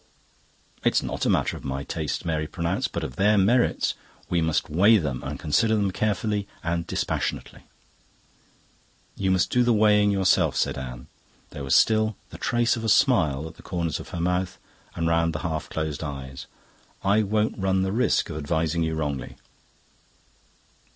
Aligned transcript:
"It's 0.83 1.03
not 1.03 1.27
a 1.27 1.29
matter 1.29 1.55
of 1.55 1.63
my 1.63 1.83
taste," 1.83 2.25
Mary 2.25 2.47
pronounced, 2.47 2.91
"but 2.91 3.03
of 3.03 3.17
their 3.17 3.37
merits. 3.37 3.93
We 4.31 4.41
must 4.41 4.67
weigh 4.67 4.97
them 4.97 5.21
and 5.23 5.39
consider 5.39 5.75
them 5.75 5.91
carefully 5.91 6.47
and 6.63 6.87
dispassionately." 6.87 7.65
"You 9.15 9.29
must 9.29 9.51
do 9.51 9.61
the 9.61 9.73
weighing 9.75 10.09
yourself," 10.09 10.55
said 10.55 10.75
Anne; 10.75 11.05
there 11.51 11.63
was 11.63 11.75
still 11.75 12.15
the 12.31 12.39
trace 12.39 12.75
of 12.75 12.83
a 12.83 12.89
smile 12.89 13.47
at 13.47 13.57
the 13.57 13.61
corners 13.61 13.99
of 13.99 14.09
her 14.09 14.19
mouth 14.19 14.57
and 14.95 15.07
round 15.07 15.33
the 15.33 15.39
half 15.45 15.69
closed 15.69 16.03
eyes. 16.03 16.47
"I 17.03 17.21
won't 17.21 17.59
run 17.59 17.83
the 17.83 17.91
risk 17.91 18.27
of 18.31 18.37
advising 18.37 18.81
you 18.81 18.95
wrongly." 18.95 19.35